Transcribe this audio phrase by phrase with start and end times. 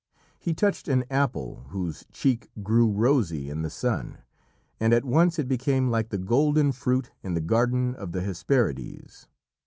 [0.39, 4.17] He touched an apple whose cheek grew rosy in the sun,
[4.79, 9.27] and at once it became like the golden fruit in the Garden of the Hesperides.